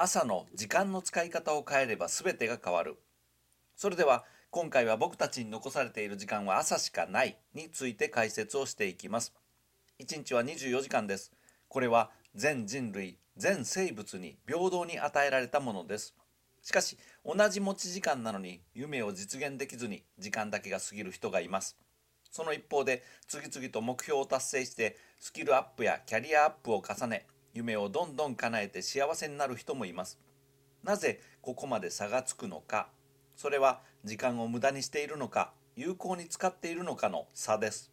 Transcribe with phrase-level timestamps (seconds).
[0.00, 3.00] 朝の時間の使い方を変えれば全てが変わる。
[3.74, 9.34] それでは今回は僕たちに残されている時間は朝しかないについて解説をしていきます。
[9.98, 11.32] 1日は24時間です。
[11.66, 16.14] これは全人類全生物に平等に与えられたものです。
[16.62, 21.76] しかし同じ持ち時間なのに夢を実現できずに時間だけが過ぎる人がいます。
[22.30, 30.18] その一方で次々と目標を達成してスキルアップやキャリアアップを重ね夢をどんどん叶えて幸せになる人もいます。
[30.84, 32.88] なぜここまで差がつくのか。
[33.36, 35.52] それは時間を無駄にしているのか。
[35.76, 37.92] 有効に使っているのかの差です。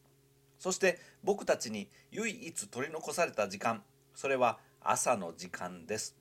[0.58, 3.84] そして僕たちに唯一取り残された時間。
[4.16, 6.16] それは朝の時間です。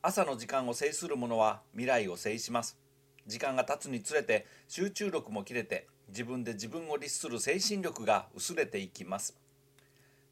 [0.00, 2.78] 朝の時間を制する者は未来を制します。
[3.26, 9.36] 時間が経つにつれて集中力も切れて自分で自分を律する精神力が薄れていきます。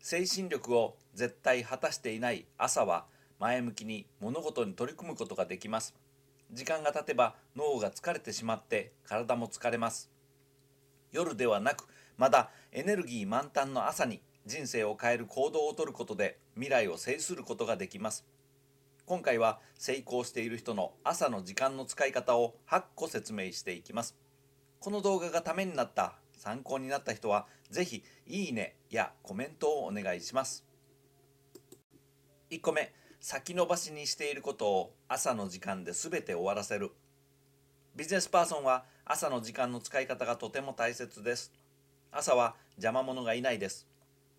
[0.00, 3.06] 精神力を絶対果たしていない朝は
[3.38, 5.94] 前向きに物事に取り組むことができます。
[6.52, 10.10] 時間が経てば脳が疲れてしまって体も疲れます。
[11.12, 18.24] 夜ではなくまだエネルギー満タンの朝に人生を変える行動をとることで未来を制することができます。
[19.06, 24.16] 今回は成功している人の朝の時間の使い方を8個説明していきます。
[24.78, 30.69] この動画がためになった参考になった人は是非いいねやコメントをお願いします。
[32.50, 36.90] 1個目先延ばしにしていることを朝の時間で全て終わらせる。
[37.94, 41.52] ビジネスパーソンは朝の時間の使い方がとても大切です。
[42.10, 43.86] 朝は邪魔者がいないです。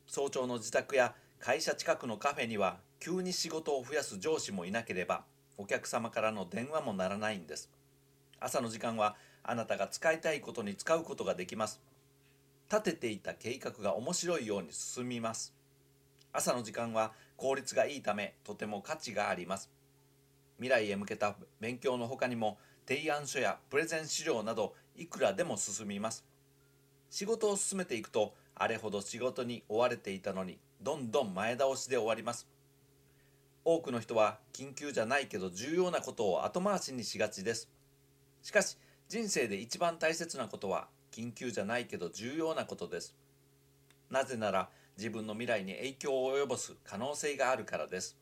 [0.07, 5.23] 早朝の自宅や会社近くのカフェには急に仕事を増やす上司もいなければ
[5.57, 7.69] お客様からの電話もならないんです。
[8.41, 11.79] 朝の時間はあなたが使いたいことに使うことができます。
[12.69, 15.60] 立てていた計画が面白いように進みます。
[16.33, 19.69] 朝の時間は効率がいいためとても価値があります。
[20.57, 22.57] 未来へ向けた勉強の他にも
[22.87, 26.25] 提案書やプレゼン資料などいくらでも進みます。
[27.09, 32.47] 仕事を進めていくとあれほど仕事に追われていたのにどんどん前倒しで終わります。
[33.63, 37.69] 多くの人は緊急じゃないけど重要なことを後回しにしがちです。
[38.41, 43.15] しかし人生で一番大切なことは緊急じゃないけど重要なことです。
[44.09, 48.17] なぜなら自分の未来に影響を及ぼす可能性があるからです。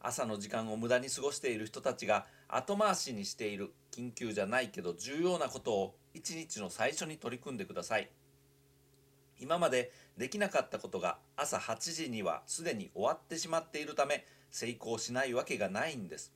[0.00, 8.10] 朝の時間を無駄に過ごしている人たちが後回しにしている緊急じゃないけど重要なことを一日の最初に取り組んでください。
[9.38, 16.32] 今までできなかったことが朝8時にはすでに終わってしまっているため成功しないわけがないんです。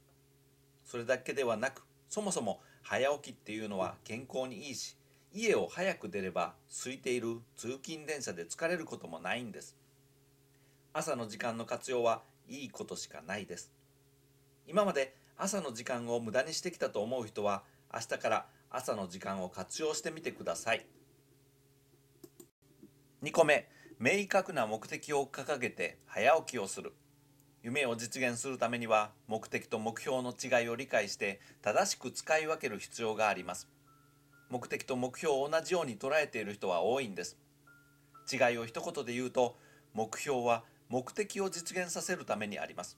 [0.84, 4.96] それだけではなくそもそも早起きっていうのは健康にいいし
[5.36, 9.76] 家を早く出れば空いている通勤電車で疲れることもないんです。
[10.92, 13.72] 朝の時間の活用はいいことしかないです。
[14.68, 20.86] 今まで朝の時間を無駄にしてきたと思う人は明日から朝の時間を活用してみてください。
[23.24, 23.68] 2個目
[23.98, 26.92] 明確な目的を掲げて早起きをする。
[27.64, 33.68] 夢を実現するためには目的と目標の違いを理解して正しく使い分ける必要があります。
[34.54, 37.36] 目的と目標を同じように捉えている人は多いんです。
[38.32, 39.58] 違いを一言で言うと
[39.94, 42.96] 目標は目的を実現させるためにあります。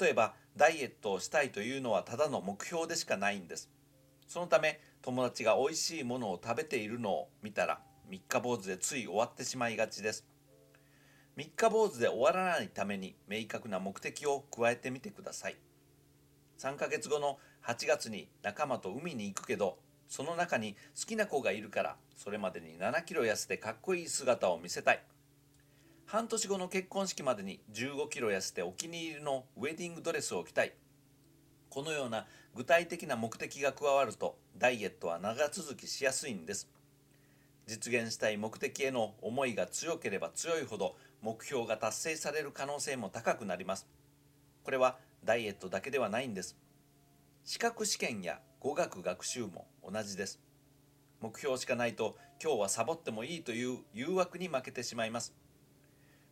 [0.00, 3.68] 例えばダイエットをしたいというのはただの目標でしかないんです。
[4.28, 10.28] そのため友達が美味しいものを食べているのを見たら三日坊主でつい終わってしまいがちです。
[11.34, 15.56] 三日坊主で終わらないために明確な目的を加えてみてください。
[16.60, 19.78] 3ヶ月後の8月に仲間と海に行くけど
[20.08, 25.02] その中に好きな子がいるからそれまでに7キロ痩せてかっこいい姿を見せたい。
[26.06, 30.72] 半年後の結婚式までに15キロ痩せてお気に入りのウェディングドレスを着たい。
[31.68, 36.68] このような具体的な目的が加わるとダイエットは長続きしやすいんです。
[37.66, 43.86] 実現したい目的への思いが強ければ強いほど目標が達成される可能性も高くなります。
[44.64, 46.56] これはダイエットだけではないんです。
[47.44, 50.40] 資格試験や語学学習も同じです。
[51.20, 55.34] 目標しかないと今日はサボってもいいという誘惑に負けてしまいます。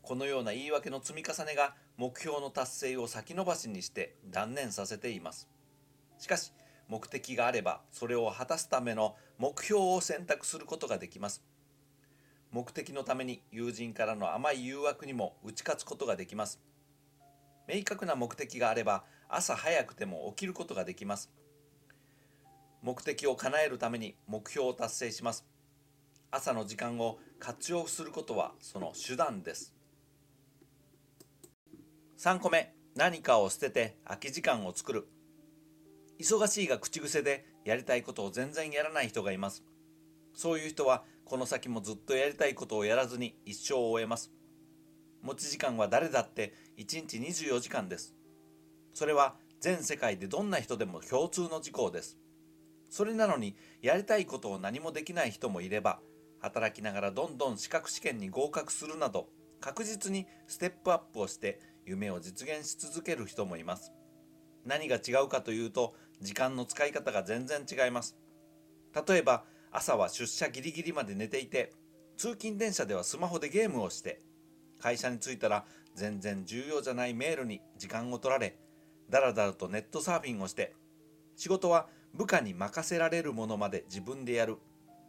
[0.02, 5.48] このような言い訳の積み重ねが目標の達成を先延ばしにして断念させています。
[6.18, 6.52] しかし
[6.88, 11.42] 目的があればそれを果たすための目標を選択することができます。
[12.52, 16.60] 目的のために友人からの甘い誘惑にも打ち勝つことができます。
[17.68, 21.32] 明確な目的があれば朝早くても起きることができます。
[22.82, 25.46] 目的を叶えるために目標を達成します。
[26.30, 29.74] 朝の時間を活用することはその手段です。
[32.18, 35.08] 3個目何かを捨てて空き時間を作る。
[36.18, 39.64] 忙しいが口癖でやりたいことを全然やらない人がいます。
[40.32, 44.32] そういう人はこの先もずっとやりたいことをやらずに一生を終えます。
[45.22, 48.14] 持ち時間は誰だって1日24時間です。
[48.94, 52.16] それは全世界でどんな人でも共通の事項です。
[52.88, 56.00] それなのにやりたいことを何もできない人もいれば
[56.40, 59.28] 働きながらどんどん資格試験に合格するなど
[59.60, 63.92] 確実にステップアップをして夢を実現し続ける人もいます。
[64.64, 68.16] 何が違うかというと時間の使い方が全然違います。
[69.06, 71.72] 例えば朝は出社ギリギリまで寝ていて
[72.16, 74.22] 通勤電車ではスマホでゲームをして
[74.78, 78.58] 会社に着いたら全然重要じゃないメールに時間を取られ
[79.10, 80.74] だらだらとネットサーフィンをして
[81.36, 84.56] 仕事は部下に任せられるものまで自分でやる。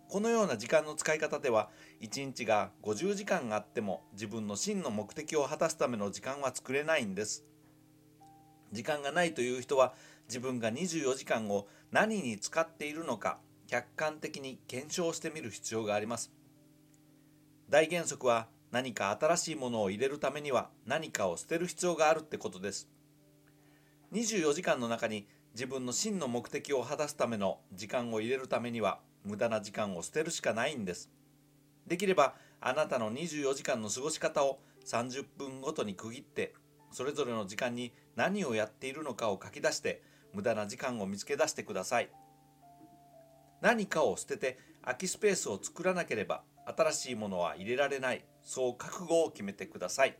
[0.09, 1.69] このような時間の使い方では
[2.01, 7.45] 1日が50時間があっても自分の真の目的を果たすための時間は作れないんです。
[8.74, 9.94] 時間がないという人は
[10.27, 16.31] 自分が24時間を何に使っているのか客観的に検証してみる必要があります。
[17.69, 22.89] 大原則は何か新しいものを入れるためには何かを捨てる必要があるってことです。
[24.13, 25.27] 24時間の中に
[25.57, 31.09] 自分の真の目的を果たすための時間を入れるためには無駄な時間を捨てるしかないんです。
[31.88, 36.54] できればあなたの24時間の過ごし方を30分ごとに区切って
[36.92, 42.12] それぞれの時間に何をやっているのかを書き出して無駄な時間を見つけ出してください。
[43.59, 48.24] 何かを捨てて空きスペースを作らなければ新しいものは入れられない。
[48.44, 50.19] そう覚悟を決めてください。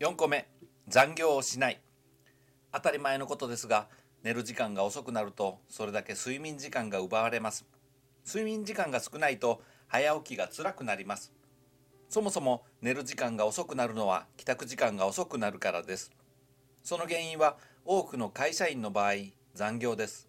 [0.00, 0.46] 4個目
[0.88, 1.80] 残業をしない。
[2.74, 3.86] 当たり前のことですが
[4.24, 7.64] 寝る時間が遅くなるとそれだけ睡眠時間が奪われます。
[8.26, 11.32] 睡眠時間が少ないと早起きが辛くなります。
[12.08, 16.10] そもそも寝る時間が遅くなるのは帰宅時間が遅くなるからです。
[16.82, 19.12] その原因は多くの会社員の場合
[19.54, 20.28] 残業です。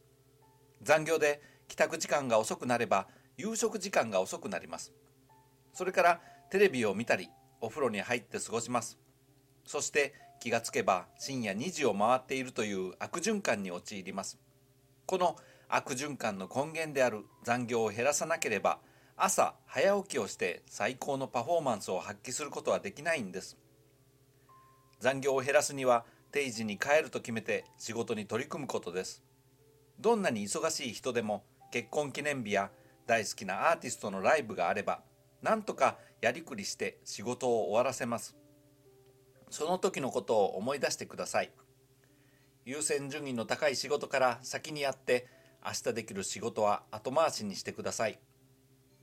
[0.84, 3.08] 残業で帰宅時間が遅くなれば
[3.38, 4.94] 夕食時間が遅くなります。
[5.74, 6.22] それから
[6.52, 9.00] テレビを見たりお風呂に入って過ごします。
[9.66, 14.40] そして気がつけば深夜2時を回っているという悪循環に陥ります。
[15.06, 15.36] この
[15.68, 18.80] 悪循環の根源である残業を減らさなければ
[19.18, 23.58] 朝早起きをして最高のパフォーマンスを発揮することはできないんです。
[25.00, 29.24] 残業を減らすには定時に帰ると決めて仕事に取り組むことです。
[30.00, 32.70] どんなに忙しい人でも結婚記念日や
[33.08, 35.02] 大好きなアーティストのライブがあれば
[35.42, 38.36] なんとかやりくりして仕事を終わらせます。
[39.50, 41.52] その時のことを思い出してください。
[42.66, 45.28] 優先順位の高い仕事から先にやって
[45.64, 48.20] 明日できる仕事は後回しにしてください。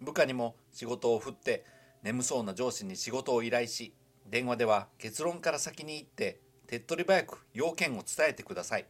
[0.00, 1.64] 部下にも仕事を振って
[2.02, 3.94] 眠そうな上司に仕事を依頼し
[4.28, 8.86] 電話では結論から先に行って手っ取り早く要件を伝えてください。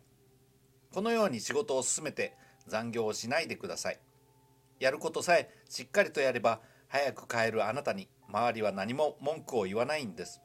[0.93, 2.35] このように仕事を進めて
[2.67, 3.99] 残業をしないでください。
[4.79, 10.41] やることさえしっかりとやれば早く帰るあなたに周りは何も文句を言わないんです。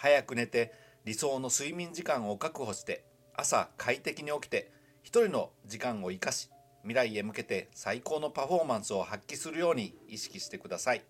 [0.00, 0.72] 早く寝て
[1.04, 3.04] 理想の睡眠時間を確保して
[3.34, 4.70] 朝快適に起きて
[5.02, 6.50] 一人の時間を生かし
[6.82, 11.02] 未来へ向けて最高のパフォーマンスを発揮するように意識してください。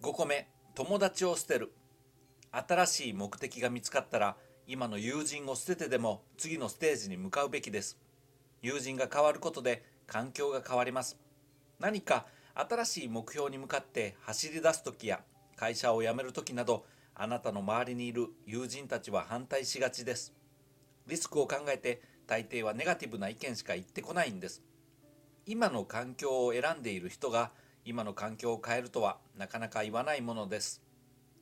[0.00, 1.72] 5個目友達を捨てる。
[2.50, 4.36] 新しい目的が見つかったら
[4.66, 7.98] 今の友人を捨ててでも次のステージに向かうべきです。
[8.62, 11.18] 友人が変わることで環境が変わります。
[11.78, 12.24] 何か
[12.54, 15.20] 新しい目標に向かって走り出す時や
[15.62, 20.34] 会社を辞める時などあなたの周りにいる友人たちは反対しがちです。
[21.06, 24.60] リスクを考えて大抵はネガティブな意見しか言ってこないんです。
[25.46, 27.52] 今の環境を選んでいる人が
[27.84, 30.82] 今の環境を変えるとはなかなか言わないものです。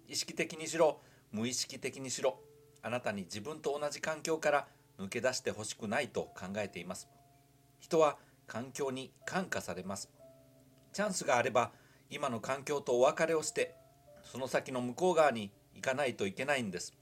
[0.06, 1.00] 意識的にしろ
[1.32, 2.40] 無意識的にしろ
[2.82, 7.08] あなたに自分と同じ環境から抜け出してほしくないと考えています。
[7.78, 10.10] 人は環境に感化されます。
[10.92, 11.72] チャンスがあれば
[12.10, 13.79] 今の環境とお別れをして
[14.30, 16.94] その先の向こう側に行かないといけないんです。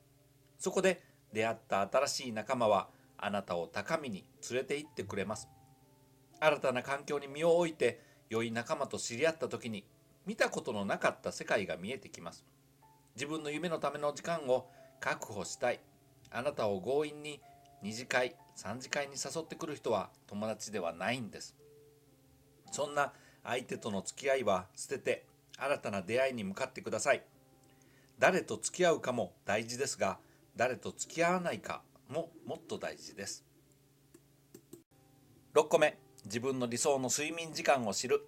[0.59, 1.03] そこで
[1.35, 5.47] 出会った新しい仲間はあなたを高みに連れて行ってくれます。
[6.41, 9.85] 新たな環境に身を置いて良い仲間と知り合った時に
[10.25, 12.47] 見たことのなかった世界が見えてきます。
[13.15, 15.81] 自分の夢のための時間を確保したい。
[16.31, 17.43] あなたを強引に
[17.83, 21.55] 2次会3次会に誘ってくる人は友達ではないんです。
[22.73, 23.13] そんな
[23.45, 25.27] 相手との付き合いは捨てて
[25.59, 27.25] 新たな出会いに向かってください。
[28.19, 30.19] 誰と付き合うかも大事ですが
[30.57, 33.45] 誰と付き合わないかももっと大事です。
[35.55, 38.27] 6個目自分の理想の睡眠時間を知る。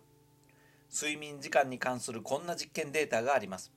[0.93, 3.73] 睡眠時間に関するこんな実験データがあります。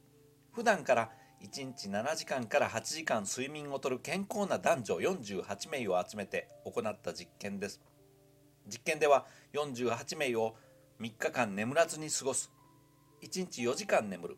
[0.51, 7.81] 普段から1日7時間から8時間睡眠をとる健康な男女48名を集めて行った実験です。
[8.67, 10.55] 実験では48名を
[11.01, 12.52] 3日間眠らずに過ごす。
[13.23, 14.37] 1日4時間眠る。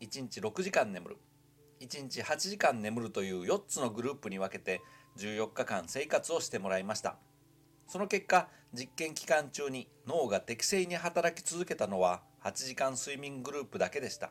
[0.00, 1.16] 1日6時間眠る。
[1.80, 4.80] 1日8時間眠るという4つのグループに分けて
[5.18, 7.16] 14日間生活をしてもらいました。
[7.88, 14.30] その結果実験期間中に脳が適正に働き続けたのは8時間睡眠グループだけでした。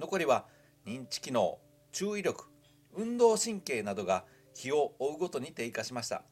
[0.00, 0.46] 残りは
[0.84, 1.60] 認知機能
[1.92, 2.46] 注意力
[2.92, 6.24] 運動神経などが日を追うごとに低下しました。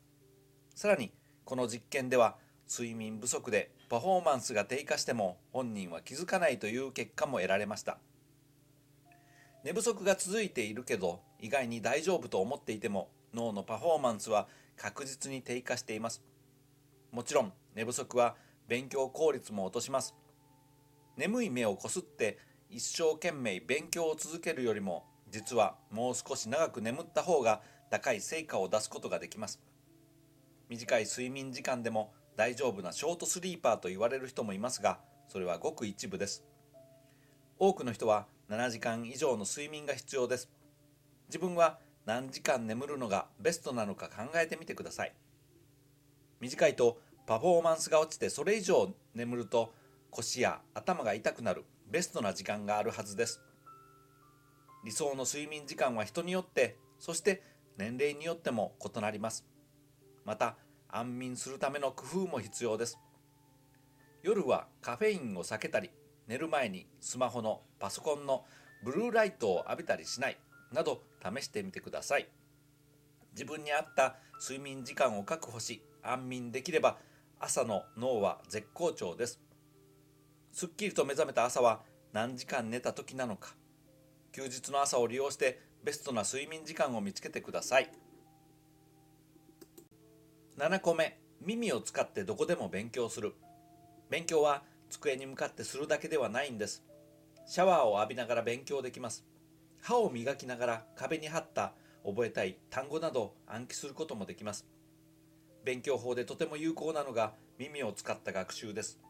[0.74, 1.12] さらに
[1.44, 2.36] この実験では
[2.68, 7.98] 睡眠不足でパフォーマンスが低下しても本人は気づかないという結果も得られました。
[9.62, 16.24] 寝不足が続いているけど意外に大丈夫と思っていても脳のパフォーマンスは確実に低下しています。
[17.12, 18.34] もちろん寝不足は
[18.66, 20.16] 勉強効率も落とします。
[21.16, 27.60] 眠い目をこすって一生懸命勉強を続けるよりも実はもう少し長く眠った方が
[27.92, 29.60] 高い成果を出すことができます。
[30.68, 34.98] 短い睡眠時間でも大丈夫なショートスリーパーと言われる人もいますが
[35.28, 36.44] それはごく一部です。
[37.58, 40.50] 多くの人は7時間以上の睡眠が必要です。
[41.28, 45.14] 自分は何時間眠るのがベストなのか考えてみてください。
[46.40, 49.72] 短いとパフォーマンスが落ちてそれ以上眠ると
[50.10, 53.40] 腰や頭が痛くなるベストな時間があるはずです。
[54.84, 57.42] 理想の睡眠時間は人によってそして
[57.78, 59.46] 年齢によっても異なります。
[60.24, 60.56] また
[60.96, 63.00] 安眠するための工夫も必要です。
[64.22, 65.90] 夜はカフェインを避けたり
[66.28, 68.44] 寝る前にスマホのパソコンの
[68.84, 70.38] ブルーライトを浴びたりしない
[70.72, 72.28] など試してみてください。
[73.32, 76.96] 自分に合った睡眠時間を確保し安眠できれば
[77.40, 79.40] 朝の脳は絶好調です。
[80.52, 81.80] すっきりと目覚めた朝は
[82.12, 83.56] 何時間寝た時なのか
[84.30, 87.90] 休日の朝を利用してベストな睡眠時間を見つけてください。
[90.56, 93.34] 7個目耳を使ってどこでも勉強する。
[94.08, 96.84] 勉強は机に向かってするだけではないんです。
[97.46, 99.24] シャワーを浴びながら勉強できます。
[99.80, 101.72] 歯を磨きながら壁に貼った
[102.06, 104.64] 覚えたい単語など暗記することもできます。
[105.64, 109.00] 勉強法でとても有効なのが耳を使った学習です。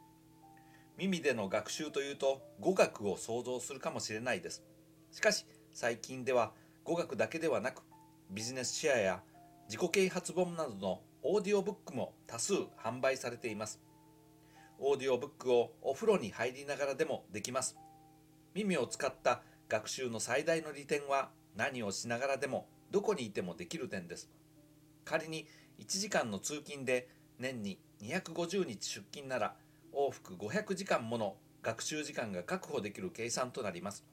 [0.97, 4.65] 耳での学習というと語学を想像するかもしれないです。
[5.13, 6.53] しかし最近では
[6.85, 7.83] 語学だけではなく
[8.31, 9.23] ビジネスシェアや
[9.69, 13.81] 自己啓発本などのオーディオブックも多数販売されています。
[14.79, 17.79] オーディオブックをお風呂に入りながらでもできます。
[18.53, 19.41] 耳を使った
[19.71, 24.29] 学習の最大の利点は何をしながらでもどこにいてもできる点です。
[25.07, 29.55] 仮に1時間の通勤で年に250日出勤なら
[29.95, 34.05] 往復500時間もの学習時間が確保できる計算となります。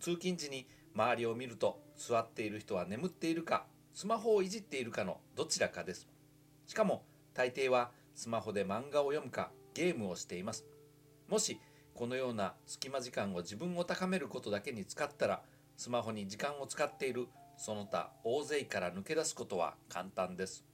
[0.00, 6.08] 通勤時に周りを見ると座っている人は眠っているかスマホをいじっているかのどちらかです。
[6.66, 7.04] しかも
[7.34, 10.64] 大抵はスマホで漫画を読むかゲームをしています。
[11.28, 11.58] もし
[11.94, 15.42] このような隙間時間を自分を高めることだけに使ったら
[15.76, 20.64] スマホに時間を使っているその他大勢から抜け出すことは簡単です。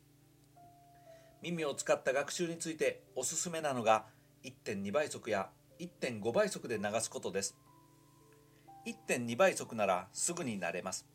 [1.42, 4.06] 耳を使った学習についておすすめなのが
[4.44, 7.56] 1.2倍速や1.5倍速で流すことです。
[8.86, 11.06] 1.2倍速ならすぐになれます。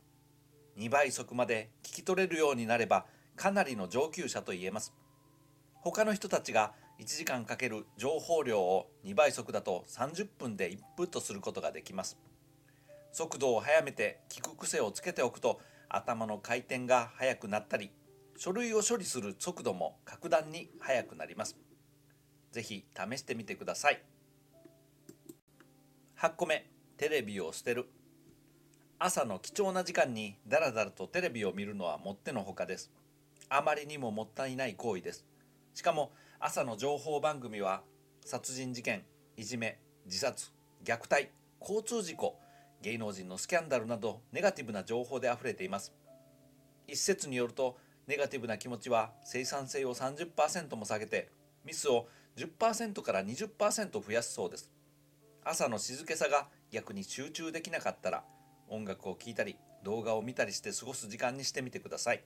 [0.77, 4.93] 2倍速まで聞き取れるようになればかなりの上級者と言えます。
[5.81, 12.17] 他の人たちが1時間かける情報量を2倍速だと30分でインプットすることができます。
[13.11, 15.59] 速度を速めて聞く癖をつけておくと
[15.89, 17.91] 頭の回転が速くなったり
[18.37, 21.57] 書類を処理する速度も格段に速くなります。
[22.51, 24.01] ぜひ試してみてください。
[26.19, 27.89] 8個目テレビを捨てる。
[28.99, 32.91] 朝の貴重な時間にダラダラとテレビを見るのはもってのほかです。
[33.55, 35.27] あまりにももったいない行為です。
[35.75, 37.83] しかも朝の情報番組は
[38.25, 39.03] 殺人事件
[39.37, 40.51] いじめ自殺
[40.83, 41.29] 虐待
[41.61, 42.39] 交通事故
[42.81, 45.93] 芸能人のスキャンダルなどネガティブな情報であふれています。
[46.87, 51.29] 一説によるとネガティブな気持ちは生産性を30%も下げて
[51.63, 52.07] ミスを
[52.37, 54.71] 10%から20%増やすそうです。
[55.43, 58.23] 朝の静けさが逆に集中できなかったら
[58.67, 62.23] 音楽を聴いたり動画を見たりして過ごす時間にしてみてください。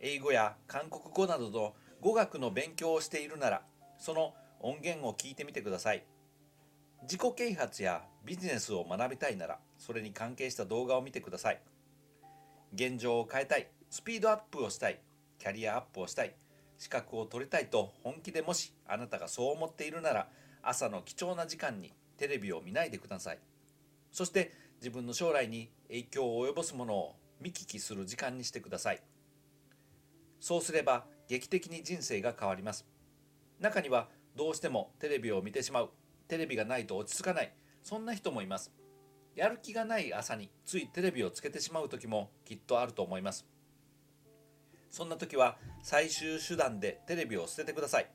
[0.00, 3.62] 英語や韓国語などの語学の勉強をしているなら
[3.98, 6.04] その音源を聞いてみてください。
[7.02, 11.60] 自己啓発やビジネスを学びたいならそれに関係した動画を見てください。
[12.74, 15.00] 現状を変えたいスピードアップをしたい
[15.38, 16.34] キャリアアップをしたい
[16.78, 20.28] 資格を取りたいと本気でもしあなたがそう思っているなら
[20.62, 23.38] 朝の貴重な時間にテレビを見ないでください。
[24.12, 29.02] そして自分の将来に影響を及ぼすものを見聞きする時間にしてください。
[30.40, 32.86] そうすれば劇的に人生が変わります。
[33.60, 35.90] 中にはどうしてもテレビを見てしまう。
[36.28, 37.52] テレビがないと落ち着かない。
[37.82, 38.72] そんな人もいます。
[39.36, 43.46] やる気がない朝についテレビをつけてしまう時もきっとあると思います。
[44.90, 48.10] そんな時は最終手段でテレビを捨ててください。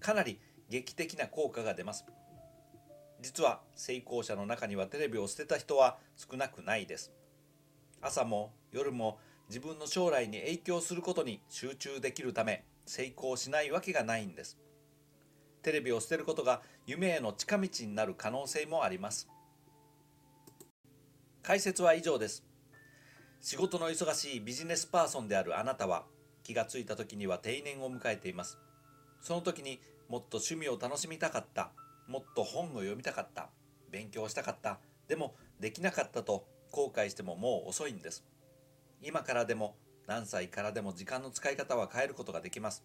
[0.00, 2.04] かなり劇的な効果が出ます。
[3.20, 7.12] 実は成功者の中にはテレビを捨てた人は少なくないです。
[8.00, 14.58] 朝も夜も自分の将来に影響することに集中できるため成功しないわけがないんです。
[15.62, 19.28] テレビを捨てることが夢への近道になる可能性もあります。
[21.42, 22.44] 解説は以上です。
[23.40, 26.04] 仕事の忙しいビジネスパーソンであるあなたは
[26.42, 28.58] 気がついた時には定年を迎えています。
[29.20, 31.72] その時にもっと趣味を楽しみたかった。
[32.06, 33.50] もっと本を読みたかった。
[33.90, 34.78] 勉強したかった。
[35.08, 38.24] でもできなかったと後悔してももう遅いんです。
[39.02, 39.76] 今からでも
[40.06, 42.84] 何歳からでも時間の使い方は変えることができます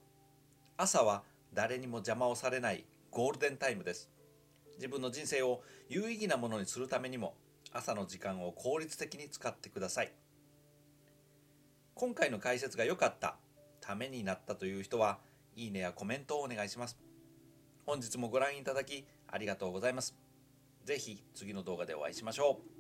[0.78, 4.10] 朝は誰にも邪魔をされないゴールデンタイムです
[4.76, 7.36] 自分の人生を有意義なものにするためにも
[7.72, 10.12] 朝の時間を効率的に使ってください
[11.96, 13.36] 今回の解説が良かった
[13.82, 15.20] ためになったという人は
[15.56, 16.98] いいねやコメントをお願いします
[17.86, 20.16] 本日もご覧いただきありがとうございます。
[20.86, 22.73] ぜひ次の動画でお会いしましょう。